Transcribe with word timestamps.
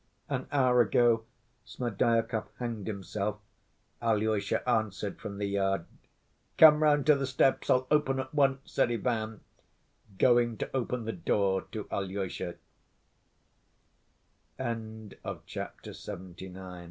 "An 0.29 0.47
hour 0.51 0.81
ago 0.81 1.25
Smerdyakov 1.63 2.47
hanged 2.57 2.87
himself," 2.87 3.37
Alyosha 4.01 4.67
answered 4.67 5.21
from 5.21 5.37
the 5.37 5.45
yard. 5.45 5.85
"Come 6.57 6.81
round 6.81 7.05
to 7.05 7.13
the 7.13 7.27
steps, 7.27 7.69
I'll 7.69 7.85
open 7.91 8.19
at 8.19 8.33
once," 8.33 8.71
said 8.71 8.89
Ivan, 8.91 9.41
going 10.17 10.57
to 10.57 10.75
open 10.75 11.05
the 11.05 11.13
door 11.13 11.65
t 11.71 11.83